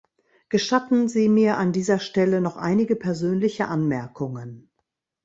[0.49, 4.71] Gestatten Sie mir an dieser Stelle noch einige persönliche Anmerkungen.